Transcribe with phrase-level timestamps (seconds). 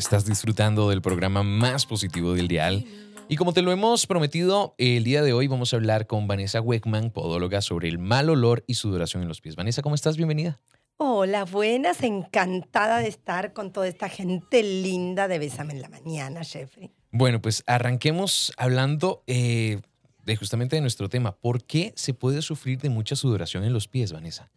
[0.00, 2.86] Estás disfrutando del programa más positivo del dial.
[3.28, 6.62] Y como te lo hemos prometido, el día de hoy vamos a hablar con Vanessa
[6.62, 9.56] Weckman, podóloga, sobre el mal olor y sudoración en los pies.
[9.56, 10.16] Vanessa, ¿cómo estás?
[10.16, 10.58] Bienvenida.
[10.96, 16.44] Hola, buenas, encantada de estar con toda esta gente linda de Bésame en la Mañana,
[16.44, 16.90] Jeffrey.
[17.10, 19.82] Bueno, pues arranquemos hablando eh,
[20.24, 21.32] de justamente de nuestro tema.
[21.32, 24.50] ¿Por qué se puede sufrir de mucha sudoración en los pies, Vanessa?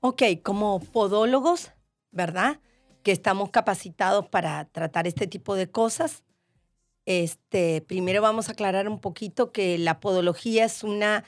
[0.00, 1.72] Ok, como podólogos,
[2.12, 2.60] ¿verdad?
[3.06, 6.24] Que estamos capacitados para tratar este tipo de cosas.
[7.04, 11.22] Este, primero vamos a aclarar un poquito que la podología es una,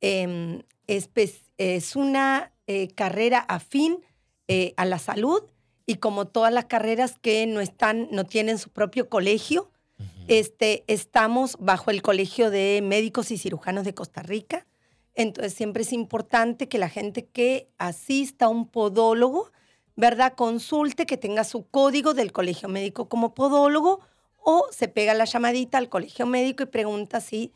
[0.00, 3.98] em, es una eh, carrera afín
[4.46, 5.42] eh, a la salud
[5.86, 9.72] y como todas las carreras que no están, no tienen su propio colegio,
[10.28, 14.68] este, estamos bajo el Colegio de Médicos y Cirujanos de Costa Rica.
[15.16, 19.50] Entonces siempre es importante que la gente que asista a un podólogo,
[19.96, 20.34] ¿verdad?
[20.34, 24.00] Consulte que tenga su código del colegio médico como podólogo
[24.36, 27.52] o se pega la llamadita al colegio médico y pregunta si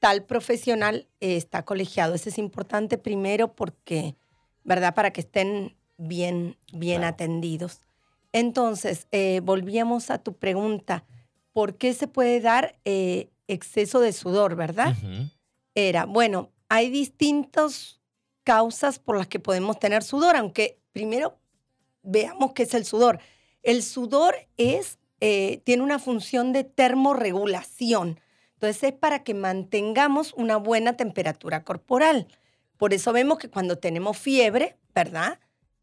[0.00, 2.14] tal profesional está colegiado.
[2.14, 4.16] Eso es importante primero porque,
[4.64, 4.94] ¿verdad?
[4.94, 7.80] Para que estén bien, bien atendidos.
[8.32, 11.04] Entonces, eh, volvíamos a tu pregunta.
[11.56, 14.94] ¿por qué se puede dar eh, exceso de sudor, verdad?
[15.74, 17.98] Era, bueno, hay distintas
[18.44, 21.38] causas por las que podemos tener sudor, aunque primero
[22.06, 23.20] veamos qué es el sudor.
[23.62, 28.20] El sudor es, eh, tiene una función de termorregulación.
[28.54, 32.28] Entonces es para que mantengamos una buena temperatura corporal.
[32.78, 35.38] Por eso vemos que cuando tenemos fiebre, ¿verdad?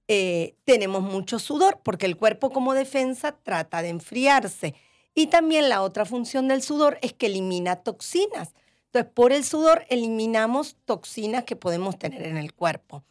[0.07, 4.75] Eh, tenemos mucho sudor, porque el cuerpo como defensa trata de enfriarse.
[5.15, 8.53] Y también la otra función del sudor es que elimina toxinas.
[8.85, 13.03] Entonces, por el sudor eliminamos toxinas que podemos tener en el cuerpo.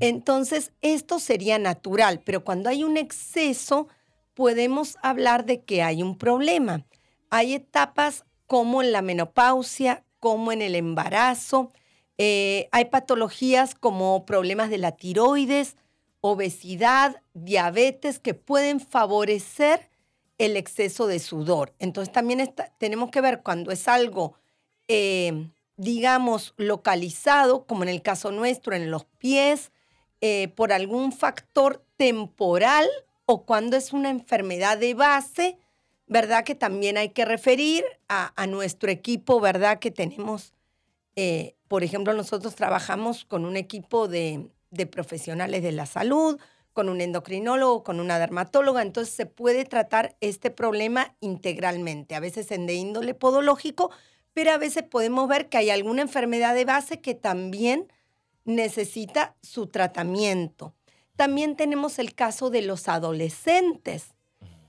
[0.00, 3.88] Entonces, esto sería natural, pero cuando hay un exceso,
[4.34, 6.84] podemos hablar de que hay un problema.
[7.30, 11.72] Hay etapas como en la menopausia, como en el embarazo.
[12.18, 15.76] Eh, hay patologías como problemas de la tiroides,
[16.20, 19.90] obesidad, diabetes, que pueden favorecer
[20.38, 21.74] el exceso de sudor.
[21.78, 24.34] Entonces también tenemos que ver cuando es algo,
[24.88, 29.72] eh, digamos, localizado, como en el caso nuestro, en los pies,
[30.24, 32.88] eh, por algún factor temporal
[33.26, 35.58] o cuando es una enfermedad de base,
[36.06, 36.44] ¿verdad?
[36.44, 39.80] Que también hay que referir a, nuestro equipo, ¿verdad?
[39.80, 40.52] Que tenemos,
[41.16, 46.38] eh, por ejemplo, nosotros trabajamos con un equipo de, de profesionales de la salud,
[46.72, 52.52] con un endocrinólogo, con una dermatóloga, entonces se puede tratar este problema integralmente, a veces
[52.52, 53.90] en de índole podológico,
[54.34, 57.92] pero a veces podemos ver que hay alguna enfermedad de base que también
[58.44, 60.74] necesita su tratamiento.
[61.16, 64.14] También tenemos el caso de los adolescentes,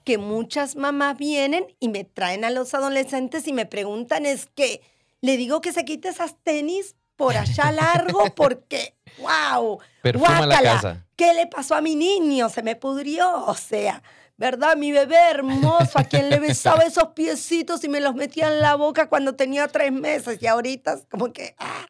[0.04, 4.82] que muchas mamás vienen y me traen a los adolescentes y me preguntan, es que
[5.22, 11.06] le digo que se quite esas tenis por allá largo porque, wow, Perfuma la casa.
[11.16, 12.50] ¿Qué le pasó a mi niño?
[12.50, 14.04] Se me pudrió, o sea,
[14.36, 14.76] ¿verdad?
[14.76, 18.76] Mi bebé hermoso, a quien le besaba esos piecitos y me los metía en la
[18.76, 21.86] boca cuando tenía tres meses y ahorita es como que, ah,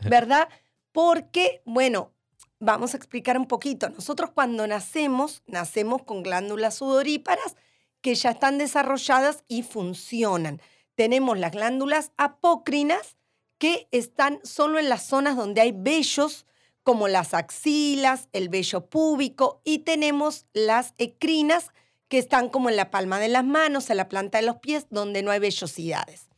[0.00, 0.48] ¿verdad?
[0.92, 2.12] Porque, bueno,
[2.58, 3.88] vamos a explicar un poquito.
[3.90, 7.56] Nosotros cuando nacemos, nacemos con glándulas sudoríparas
[8.00, 10.60] que ya están desarrolladas y funcionan.
[10.94, 13.16] Tenemos las glándulas apócrinas
[13.58, 16.46] que están solo en las zonas donde hay vellos
[16.82, 21.68] como las axilas, el vello púbico y tenemos las ecrinas
[22.08, 24.86] que están como en la palma de las manos, en la planta de los pies,
[24.90, 26.29] donde no hay vellosidades.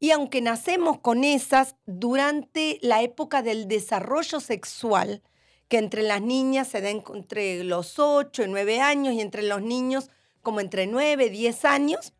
[0.00, 5.22] Y aunque nacemos con esas, durante la época del desarrollo sexual,
[5.68, 9.60] que entre las niñas se da entre los 8 y 9 años y entre los
[9.60, 10.10] niños
[10.42, 12.12] como entre 9 y 10 años,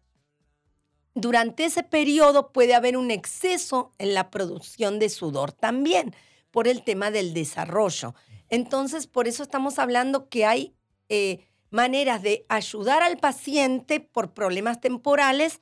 [1.14, 6.14] durante ese periodo puede haber un exceso en la producción de sudor también
[6.50, 8.14] por el tema del desarrollo.
[8.50, 10.74] Entonces, por eso estamos hablando que hay
[11.08, 15.60] eh, maneras de ayudar al paciente por problemas temporales,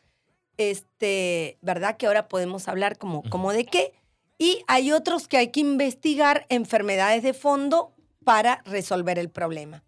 [0.56, 1.96] este, ¿verdad?
[1.96, 3.92] Que ahora podemos hablar como, como de qué.
[4.38, 7.94] Y hay otros que hay que investigar enfermedades de fondo
[8.24, 9.82] para resolver el problema.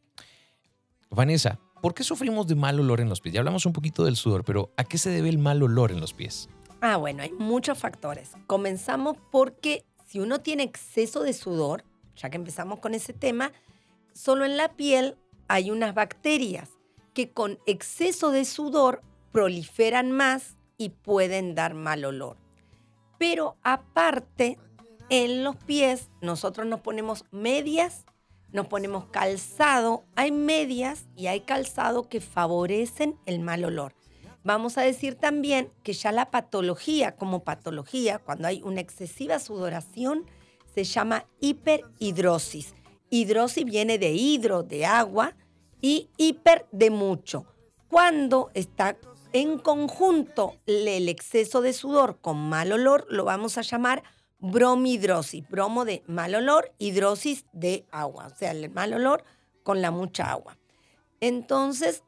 [1.10, 3.34] Vanessa, ¿Por qué sufrimos de mal olor en los pies?
[3.34, 6.00] Ya hablamos un poquito del sudor, pero ¿a qué se debe el mal olor en
[6.00, 6.48] los pies?
[6.80, 8.32] Ah, bueno, hay muchos factores.
[8.48, 11.84] Comenzamos porque si uno tiene exceso de sudor,
[12.16, 13.52] ya que empezamos con ese tema,
[14.12, 15.16] solo en la piel
[15.46, 16.70] hay unas bacterias
[17.14, 22.38] que con exceso de sudor proliferan más y pueden dar mal olor.
[23.18, 24.58] Pero aparte,
[25.10, 28.06] en los pies nosotros nos ponemos medias
[28.50, 33.94] nos ponemos calzado, hay medias y hay calzado que favorecen el mal olor.
[34.42, 40.24] Vamos a decir también que ya la patología, como patología, cuando hay una excesiva sudoración,
[40.74, 42.74] se llama hiperhidrosis.
[43.10, 45.36] Hidrosis viene de hidro, de agua,
[45.80, 47.44] y hiper de mucho.
[47.88, 48.96] Cuando está
[49.32, 54.02] en conjunto el exceso de sudor con mal olor, lo vamos a llamar
[54.38, 55.48] bromidrosis.
[55.48, 58.28] Bromo de mal olor, hidrosis de agua.
[58.32, 59.24] O sea, el mal olor
[59.62, 60.56] con la mucha agua.
[61.20, 62.04] Entonces,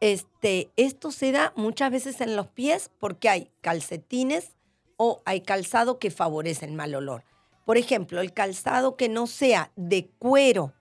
[0.00, 4.56] este, esto se da muchas veces en los pies porque hay calcetines
[4.96, 7.24] o hay calzado que favorece el mal olor.
[7.66, 10.72] Por ejemplo, el calzado que no sea de cuero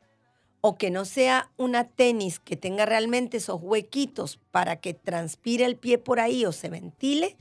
[0.61, 5.77] o que no sea una tenis que tenga realmente esos huequitos para que transpire el
[5.77, 7.37] pie por ahí o se ventile,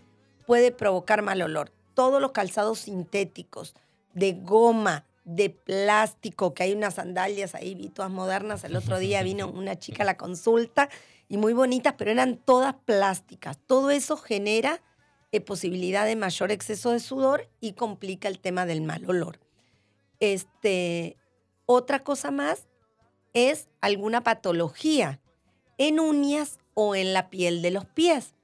[0.47, 1.73] puede provocar mal olor.
[1.95, 3.75] Todos los calzados sintéticos,
[4.15, 8.65] de goma, de plástico, que hay unas sandalias ahí, vi todas modernas.
[8.65, 10.89] El otro día vino una chica a la consulta
[11.29, 13.59] y muy bonitas, pero eran todas plásticas.
[13.67, 14.81] Todo eso genera
[15.33, 19.41] eh, posibilidad de mayor exceso de sudor y complica el tema del mal olor.
[20.21, 21.17] Este,
[21.67, 22.69] otra cosa más
[23.33, 25.21] es alguna patología
[25.77, 28.35] en uñas o en la piel de los pies.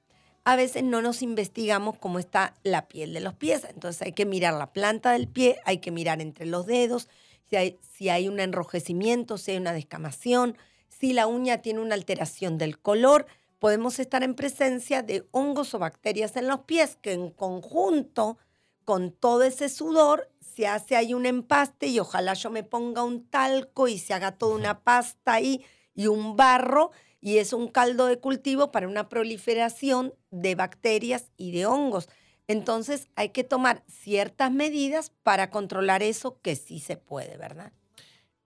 [0.43, 4.25] A veces no nos investigamos cómo está la piel de los pies, entonces hay que
[4.25, 7.09] mirar la planta del pie, hay que mirar entre los dedos,
[7.49, 10.57] si hay, si hay un enrojecimiento, si hay una descamación,
[10.87, 13.25] si la uña tiene una alteración del color,
[13.59, 18.37] podemos estar en presencia de hongos o bacterias en los pies que en conjunto
[18.85, 23.27] con todo ese sudor se hace ahí un empaste y ojalá yo me ponga un
[23.27, 28.05] talco y se haga toda una pasta ahí y un barro y es un caldo
[28.05, 32.07] de cultivo para una proliferación de bacterias y de hongos.
[32.47, 37.73] Entonces hay que tomar ciertas medidas para controlar eso que sí se puede, ¿verdad?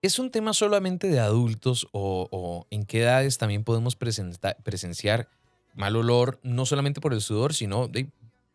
[0.02, 5.28] ¿Es un tema solamente de adultos o, en qué edades también podemos presenciar
[5.74, 7.90] mal olor, no solamente por el sudor, sino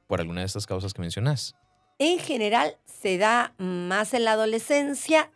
[0.08, 1.56] por alguna de estas causas que mencionas?
[1.98, 5.32] En general se da más en la adolescencia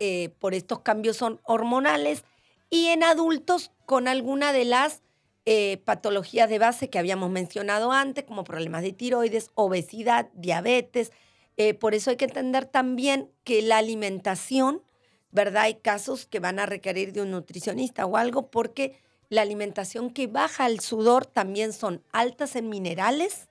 [0.00, 2.24] eh, por estos cambios hormonales
[2.70, 5.02] y en adultos con alguna de las
[5.44, 11.12] eh, patologías de base que habíamos mencionado antes, como problemas de tiroides, obesidad, diabetes.
[11.56, 14.82] Eh, por eso hay que entender también que la alimentación,
[15.30, 15.64] ¿verdad?
[15.64, 18.98] Hay casos que van a requerir de un nutricionista o algo porque
[19.28, 23.48] la alimentación que baja el sudor también son altas en minerales,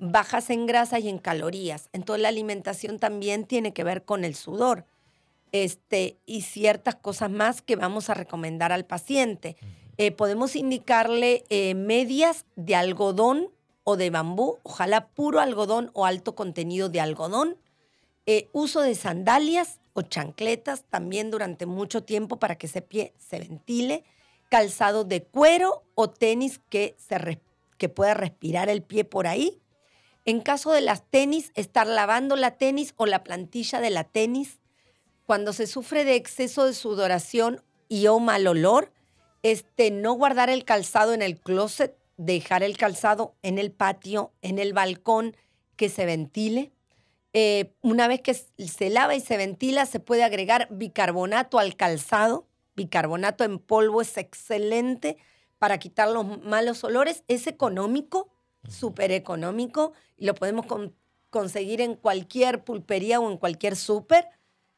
[0.00, 1.88] bajas en grasa y en calorías.
[1.92, 4.86] Entonces la alimentación también tiene que ver con el sudor
[5.52, 9.56] este, y ciertas cosas más que vamos a recomendar al paciente.
[9.98, 13.50] Eh, podemos indicarle eh, medias de algodón
[13.84, 17.56] o de bambú, ojalá puro algodón o alto contenido de algodón.
[18.26, 23.38] Eh, uso de sandalias o chancletas también durante mucho tiempo para que ese pie se
[23.38, 24.04] ventile.
[24.48, 27.40] Calzado de cuero o tenis que, se
[27.76, 29.60] que pueda respirar el pie por ahí.
[30.24, 34.60] En caso de las tenis, estar lavando la tenis o la plantilla de la tenis.
[35.26, 38.92] Cuando se sufre de exceso de sudoración y o mal olor,
[39.42, 44.58] este, no guardar el calzado en el closet, dejar el calzado en el patio, en
[44.58, 45.36] el balcón,
[45.76, 46.72] que se ventile.
[47.32, 52.46] Eh, una vez que se lava y se ventila, se puede agregar bicarbonato al calzado.
[52.76, 55.16] Bicarbonato en polvo es excelente
[55.58, 57.24] para quitar los malos olores.
[57.28, 58.28] Es económico,
[58.68, 60.66] súper económico y lo podemos
[61.30, 64.26] conseguir en cualquier pulpería o en cualquier súper.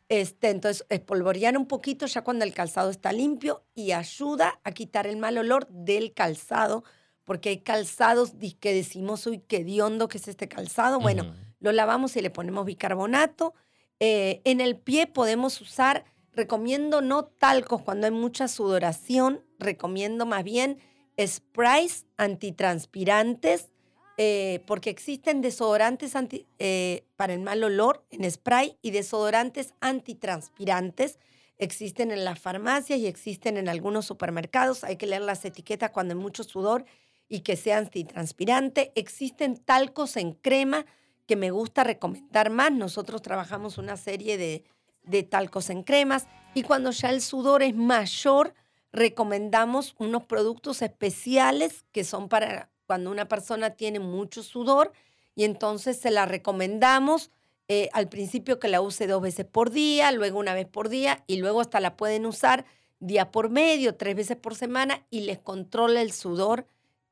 [0.08, 5.06] Este, entonces, espolvorear un poquito ya cuando el calzado está limpio y ayuda a quitar
[5.06, 6.84] el mal olor del calzado,
[7.24, 11.00] porque hay calzados que decimos, uy, qué diondo que es este calzado.
[11.00, 13.54] Bueno, lo lavamos y le ponemos bicarbonato.
[14.00, 20.44] Eh, en el pie podemos usar, recomiendo no talcos cuando hay mucha sudoración, recomiendo más
[20.44, 20.78] bien
[21.18, 23.71] sprays antitranspirantes
[24.18, 26.12] eh, porque existen desodorantes
[26.58, 31.18] eh, para el mal olor en spray y desodorantes antitranspirantes.
[31.58, 34.84] Existen en las farmacias y existen en algunos supermercados.
[34.84, 36.84] Hay que leer las etiquetas cuando hay mucho sudor
[37.28, 38.92] y que sea antitranspirante.
[38.96, 40.84] Existen talcos en crema
[41.26, 42.72] que me gusta recomendar más.
[42.72, 44.64] Nosotros trabajamos una serie de,
[45.04, 48.54] de talcos en cremas y cuando ya el sudor es mayor,
[48.92, 54.92] recomendamos unos productos especiales que son para cuando una persona tiene mucho sudor
[55.34, 57.30] y entonces se la recomendamos
[57.68, 61.24] eh, al principio que la use dos veces por día, luego una vez por día
[61.26, 62.66] y luego hasta la pueden usar
[62.98, 66.66] día por medio, tres veces por semana y les controla el sudor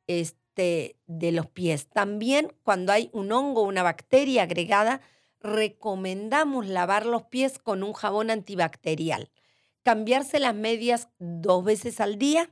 [0.07, 1.87] este, de los pies.
[1.89, 5.00] También cuando hay un hongo una bacteria agregada,
[5.41, 9.31] recomendamos lavar los pies con un jabón antibacterial.
[9.83, 12.50] cambiarse las medias dos veces al día.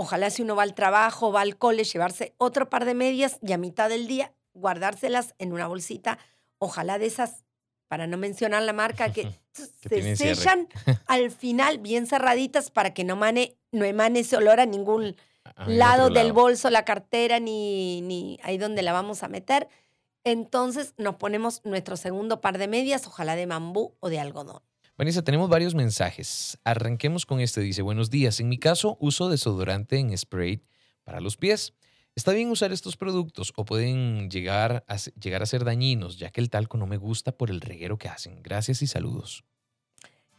[0.00, 3.52] Ojalá si uno va al trabajo, va al cole, llevarse otro par de medias y
[3.52, 6.20] a mitad del día guardárselas en una bolsita,
[6.58, 7.44] ojalá de esas,
[7.88, 10.68] para no mencionar la marca, que, se sellan
[11.08, 15.16] al final bien cerraditas para que no, mane, no emane ese olor a ningún
[15.66, 19.66] lado del bolso, la cartera, ni, ni ahí donde la vamos a meter.
[20.22, 24.62] Entonces nos ponemos nuestro segundo par de medias, ojalá de bambú o de algodón.
[24.98, 26.58] Vanessa, tenemos varios mensajes.
[26.64, 27.60] Arranquemos con este.
[27.60, 28.40] Dice, buenos días.
[28.40, 30.60] En mi caso, uso desodorante en spray
[31.04, 31.72] para los pies.
[32.16, 36.40] ¿Está bien usar estos productos o pueden llegar a, llegar a ser dañinos, ya que
[36.40, 38.42] el talco no me gusta por el reguero que hacen?
[38.42, 39.44] Gracias y saludos.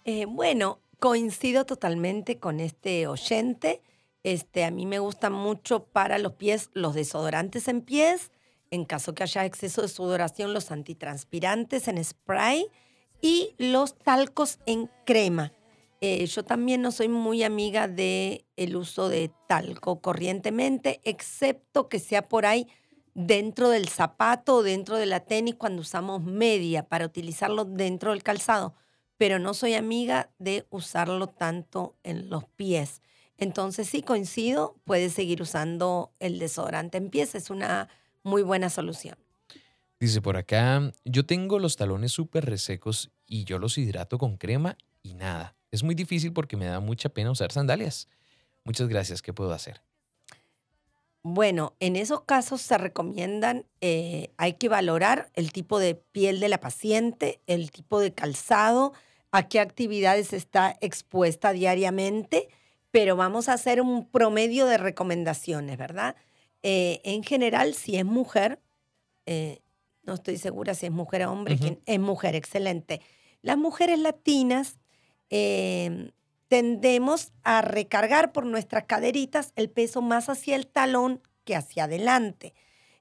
[0.04, 3.82] Eh, bueno, coincido totalmente con este oyente.
[4.24, 8.30] Este, a mí me gustan mucho para los pies los desodorantes en pies,
[8.72, 12.68] en caso que haya exceso de sudoración, los antitranspirantes en spray
[13.22, 15.54] y los talcos en crema.
[16.02, 22.00] Eh, yo también no soy muy amiga del el uso de talco corrientemente, excepto que
[22.00, 22.68] sea por ahí
[23.14, 28.24] dentro del zapato o dentro de la tenis cuando usamos media para utilizarlo dentro del
[28.24, 28.76] calzado,
[29.18, 33.02] pero no soy amiga de usarlo tanto en los pies.
[33.38, 37.90] Entonces sí coincido, puedes seguir usando el desodorante en pies, es una
[38.24, 39.18] muy buena solución.
[40.00, 44.78] Dice por acá, yo tengo los talones súper resecos y yo los hidrato con crema
[45.04, 45.58] y nada.
[45.72, 48.08] Es muy difícil porque me da mucha pena usar sandalias.
[48.64, 49.82] Muchas gracias, ¿qué puedo hacer?
[51.22, 56.48] Bueno, en esos casos se recomiendan, eh, hay que valorar el tipo de piel de
[56.48, 58.94] la paciente, el tipo de calzado,
[59.32, 62.48] a qué actividades está expuesta diariamente,
[62.90, 66.16] pero vamos a hacer un promedio de recomendaciones, ¿verdad?
[66.64, 68.62] Eh, en general, si es mujer,
[69.26, 69.60] eh,
[70.10, 73.00] no estoy segura si es mujer o hombre, es mujer, excelente.
[73.44, 74.80] Las mujeres latinas
[75.30, 76.12] em,
[76.48, 82.56] tendemos a recargar por nuestras caderitas el peso más hacia el talón que hacia adelante.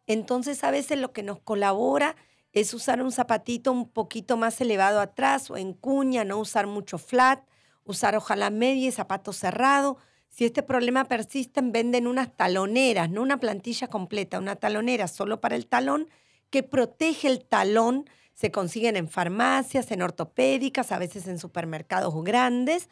[0.07, 2.15] Entonces a veces lo que nos colabora
[2.53, 6.99] es usar un zapatito un poquito más elevado atrás o en cuña, no usar mucho
[6.99, 7.43] flat,
[7.85, 9.97] usar ojalá media y zapato cerrado.
[10.29, 15.57] Si este problema persiste, venden unas taloneras, no una plantilla completa, una talonera solo para
[15.57, 16.09] el talón
[16.51, 18.09] que protege el talón.
[18.35, 22.89] Se consiguen en farmacias, en ortopédicas, a veces en supermercados grandes,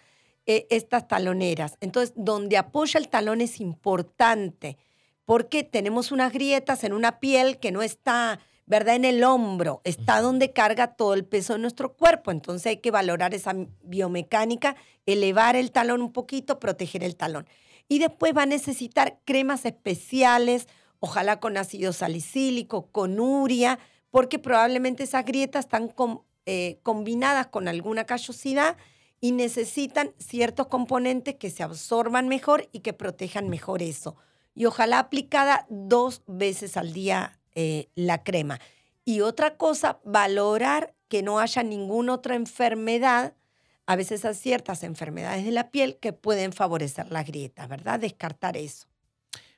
[0.46, 1.76] eh, estas taloneras.
[1.80, 4.76] Entonces, donde apoya el talón es importante
[5.26, 10.20] porque tenemos unas grietas en una piel que no está, ¿verdad?, en el hombro, está
[10.20, 12.30] donde carga todo el peso de nuestro cuerpo.
[12.30, 17.46] Entonces hay que valorar esa biomecánica, elevar el talón un poquito, proteger el talón.
[17.88, 20.68] Y después va a necesitar cremas especiales
[21.00, 23.78] ojalá con ácido salicílico, con uria,
[24.10, 25.92] porque probablemente esas grietas están
[26.46, 28.76] eh, combinadas con alguna callosidad
[29.20, 34.16] y necesitan ciertos componentes que se absorban mejor y que protejan mejor eso.
[34.54, 38.60] Y ojalá aplicada dos veces al día eh, la crema.
[39.04, 43.34] Y otra cosa, valorar que no haya ninguna otra enfermedad.
[43.86, 48.00] A veces hay ciertas enfermedades de la piel que pueden favorecer las grietas, ¿verdad?
[48.00, 48.88] Descartar eso.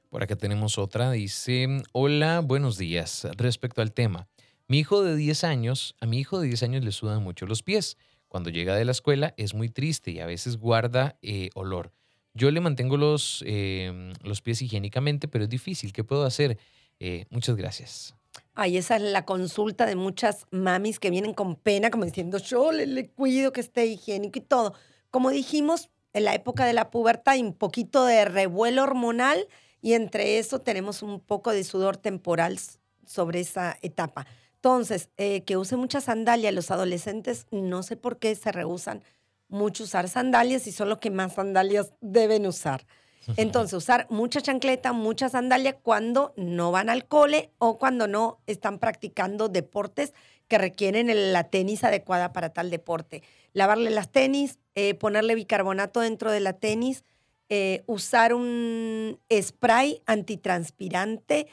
[0.08, 1.10] Por acá tenemos otra.
[1.10, 3.26] Dice, hola, buenos días.
[3.36, 4.26] Respecto al tema,
[4.66, 7.62] mi hijo de 10 años, a mi hijo de 10 años le sudan mucho los
[7.62, 7.98] pies.
[8.26, 11.92] Cuando llega de la escuela es muy triste y a veces guarda eh, olor.
[12.32, 15.92] Yo le mantengo los, em, los pies higiénicamente, pero es difícil.
[15.92, 16.58] ¿Qué puedo hacer?
[17.00, 18.14] Eh, muchas gracias.
[18.54, 22.72] Ay, esa es la consulta de muchas mamis que vienen con pena, como diciendo, yo
[22.72, 24.72] le, le cuido que esté higiénico y todo.
[25.10, 29.46] Como dijimos, en la época de la pubertad hay un poquito de revuelo hormonal
[29.80, 32.58] y entre eso tenemos un poco de sudor temporal
[33.06, 34.26] sobre esa etapa.
[34.56, 39.04] Entonces, eh, que use mucha sandalia, los adolescentes no sé por qué se rehusan
[39.48, 42.86] mucho usar sandalias y son los que más sandalias deben usar.
[43.36, 48.78] Entonces, usar mucha chancleta, mucha sandalia cuando no van al cole o cuando no están
[48.78, 50.12] practicando deportes
[50.48, 53.22] que requieren la tenis adecuada para tal deporte.
[53.52, 57.04] Lavarle las tenis, eh, ponerle bicarbonato dentro de la tenis,
[57.48, 61.46] eh, usar un spray antitranspirante,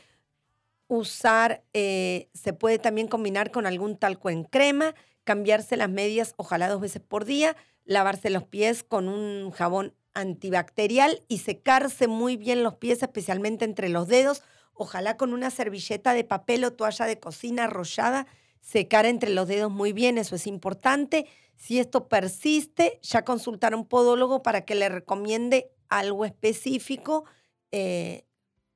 [0.87, 6.67] usar, eh, se puede también combinar con algún talco en crema, cambiarse las medias ojalá
[6.67, 12.63] dos veces por día, lavarse los pies con un jabón antibacterial y secarse muy bien
[12.63, 17.19] los pies, especialmente entre los dedos, ojalá con una servilleta de papel o toalla de
[17.19, 18.27] cocina arrollada,
[18.61, 21.27] secar entre los dedos muy bien, eso es importante.
[21.55, 27.25] Si esto persiste, ya consultar a un podólogo para que le recomiende algo específico
[27.71, 28.25] eh,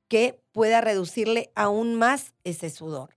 [0.08, 3.16] que pueda reducirle aún más ese sudor.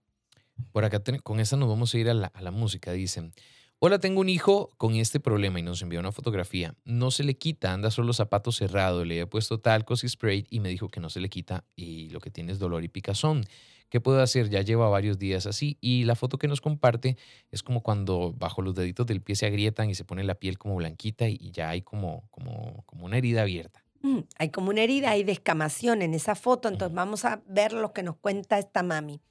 [0.72, 2.92] Por acá con esa nos vamos a ir a la, música.
[2.92, 3.34] Dicen,
[3.80, 6.74] Hola, tengo un hijo con este problema y nos envió una fotografía.
[6.86, 10.62] No se le quita, anda solo zapatos cerrados, le he puesto talcos y spray y
[10.62, 13.44] me dijo que no se le quita y lo que tiene es dolor y picazón.
[13.90, 14.50] ¿Qué puedo hacer?
[14.50, 17.18] Ya lleva varios días así y la foto que nos comparte
[17.52, 20.58] es como cuando bajo los deditos del pie se agrietan y se pone la piel
[20.58, 23.83] como blanquita y ya hay como, como, como una herida abierta.
[24.04, 27.94] Mm, hay como una herida, hay descamación en esa foto, entonces vamos a ver lo
[27.94, 29.22] que nos cuenta esta mami.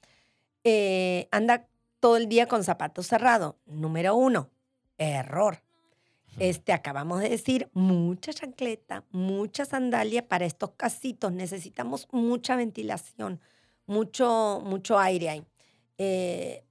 [0.63, 1.67] Eh, anda
[1.99, 3.55] todo el día con zapatos cerrados.
[3.65, 4.49] Número uno,
[4.97, 5.61] error.
[6.39, 11.31] Este, acabamos de decir, mucha chancleta, mucha sandalia para estos casitos.
[11.31, 13.39] Necesitamos mucha ventilación,
[13.85, 15.45] mucho, mucho aire ahí.
[15.99, 16.65] Eh,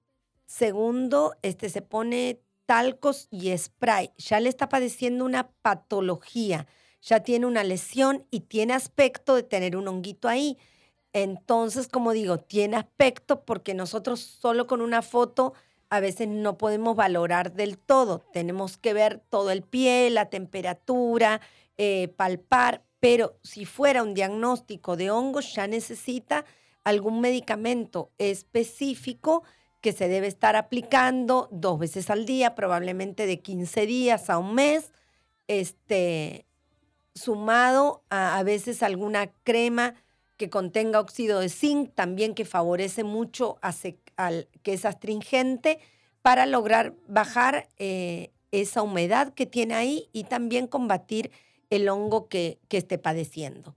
[0.44, 4.10] segundo, este, se pone talcos y spray.
[4.16, 6.66] Ya le está padeciendo una patología,
[7.02, 10.56] ya tiene una lesión y tiene aspecto de tener un honguito ahí.
[11.12, 15.52] Entonces, como digo, tiene aspecto porque nosotros solo con una foto
[15.90, 18.20] a veces no podemos valorar del todo.
[18.32, 21.40] Tenemos que ver todo el pie, la temperatura,
[21.76, 26.46] eh, palpar, pero si fuera un diagnóstico de hongos ya necesita
[26.84, 29.42] algún medicamento específico
[29.80, 34.54] que se debe estar aplicando dos veces al día, probablemente de 15 días a un
[34.54, 34.92] mes,
[35.48, 36.46] este,
[37.14, 39.94] sumado a, a veces alguna crema
[40.42, 45.78] que contenga óxido de zinc, también que favorece mucho al, que es astringente,
[46.20, 51.30] para lograr bajar eh, esa humedad que tiene ahí y también combatir
[51.70, 53.76] el hongo que, que esté padeciendo.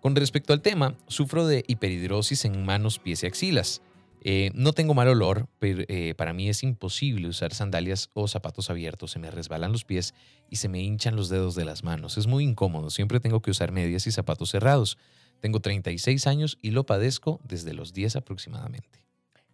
[0.00, 3.80] Con respecto al tema, sufro de hiperhidrosis en manos, pies y axilas.
[4.24, 8.70] Eh, no tengo mal olor, pero eh, para mí es imposible usar sandalias o zapatos
[8.70, 9.10] abiertos.
[9.10, 10.14] Se me resbalan los pies
[10.48, 12.16] y se me hinchan los dedos de las manos.
[12.18, 12.90] Es muy incómodo.
[12.90, 14.96] Siempre tengo que usar medias y zapatos cerrados.
[15.40, 19.02] Tengo 36 años y lo padezco desde los 10 aproximadamente.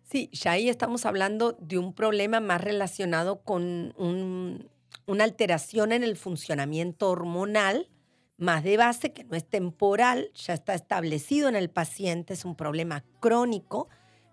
[0.03, 6.17] Sí, ya ahí estamos hablando de un problema más relacionado con una alteración en el
[6.17, 7.89] funcionamiento hormonal,
[8.37, 12.55] más de base, que no es temporal, ya está establecido en el paciente, es un
[12.55, 13.89] problema crónico,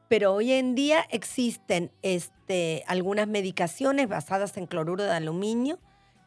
[0.08, 5.80] pero hoy en día existen este, algunas medicaciones basadas en cloruro de aluminio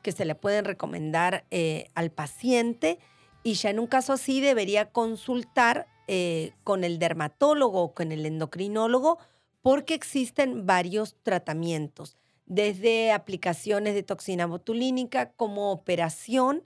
[0.03, 2.99] que se le pueden recomendar eh, al paciente
[3.43, 8.27] y ya en un caso así debería consultar eh, con el dermatólogo o con el
[8.27, 9.19] endocrinólogo
[9.63, 16.63] porque existen varios tratamientos, desde aplicaciones de toxina botulínica como operación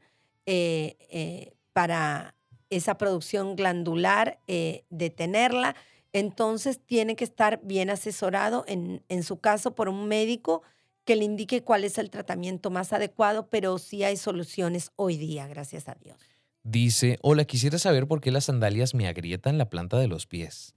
[0.46, 2.34] eh, para
[2.70, 4.38] esa producción glandular,
[4.90, 5.74] detenerla.
[6.12, 10.62] Entonces tiene que estar bien asesorado en, en su caso por un médico
[11.04, 15.46] que le indique cuál es el tratamiento más adecuado, pero sí hay soluciones hoy día,
[15.46, 16.18] gracias a Dios.
[16.64, 20.74] Dice, hola, quisiera saber por qué las sandalias me agrietan la planta de los pies.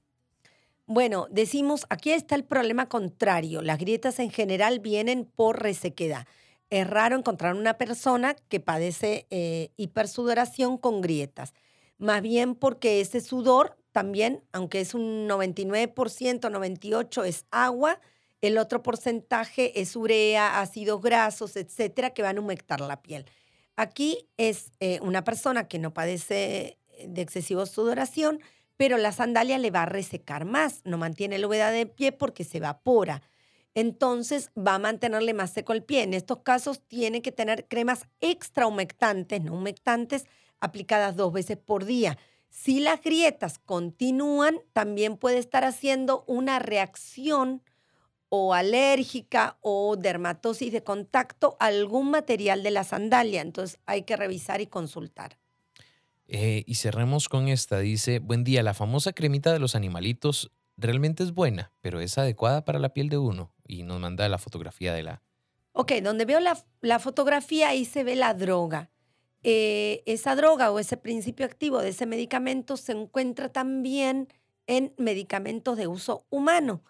[0.88, 3.62] Bueno, decimos, aquí está el problema contrario.
[3.62, 6.28] Las grietas en general vienen por resequedad.
[6.70, 11.54] Es raro encontrar una persona que padece eh, hipersudoración con grietas.
[11.98, 18.02] Más bien porque ese sudor también, aunque es un 99%, 98% es agua,
[18.42, 23.24] el otro porcentaje es urea, ácidos grasos, etcétera, que van a humectar la piel.
[23.78, 28.42] Aquí es eh, una persona que no padece eh, de excesiva sudoración,
[28.76, 32.44] pero la sandalia le va a resecar más, no mantiene la humedad de pie porque
[32.44, 33.22] se evapora.
[33.76, 36.04] Entonces va a mantenerle más seco el pie.
[36.04, 40.26] En estos casos tiene que tener cremas extra humectantes, no humectantes,
[40.60, 42.18] aplicadas dos veces por día.
[42.58, 47.62] Si las grietas continúan, también puede estar haciendo una reacción
[48.30, 53.42] o alérgica o dermatosis de contacto algún material de la sandalia.
[53.42, 55.38] Entonces hay que revisar y consultar.
[56.28, 57.80] Eh, y cerremos con esta.
[57.80, 62.64] Dice, buen día, la famosa cremita de los animalitos realmente es buena, pero es adecuada
[62.64, 63.52] para la piel de uno.
[63.68, 65.22] Y nos manda la fotografía de la...
[65.74, 68.90] Ok, donde veo la, fotografía, ahí se ve la droga.
[69.48, 74.28] Eh, esa droga o ese principio activo de ese medicamento se encuentra también
[74.66, 76.82] en medicamentos de uso humano.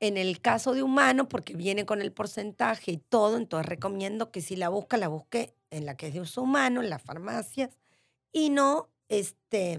[0.00, 4.40] En el caso de humano, porque viene con el porcentaje y todo, entonces recomiendo que
[4.40, 7.70] si la busca, la busque en la que es de uso humano, en las farmacias,
[8.32, 9.78] y no este,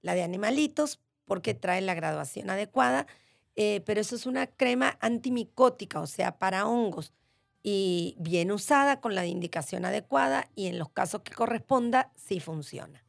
[0.00, 3.08] la de animalitos, porque trae la graduación adecuada.
[3.56, 7.12] Eh, pero eso es una crema antimicótica, o sea, para hongos,
[7.62, 13.04] y bien usada con la indicación adecuada, y en los casos que corresponda, sí funciona.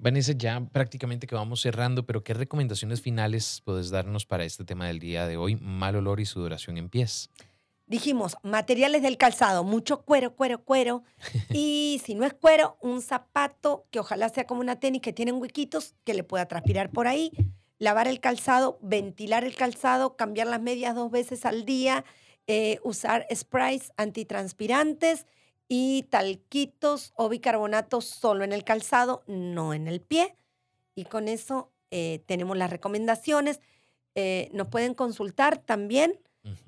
[0.00, 4.86] Vanessa, ya prácticamente que vamos cerrando, pero ¿qué recomendaciones finales puedes darnos para este tema
[4.86, 5.56] del día de hoy?
[5.56, 7.30] Mal olor y sudoración en pies.
[7.88, 11.02] Dijimos, materiales del calzado, mucho cuero, cuero, cuero.
[11.52, 15.36] Y si no es cuero, un zapato que ojalá sea como una tenis que tienen
[15.36, 17.32] huequitos que le pueda transpirar por ahí.
[17.78, 22.04] Lavar el calzado, ventilar el calzado, cambiar las medias dos veces al día.
[22.50, 25.26] Eh, usar sprays antitranspirantes
[25.68, 30.34] y talquitos o bicarbonatos solo en el calzado, no en el pie.
[30.94, 33.60] Y con eso eh, tenemos las recomendaciones.
[34.14, 36.18] Eh, nos pueden consultar también